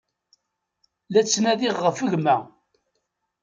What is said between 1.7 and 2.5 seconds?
ɣef gma.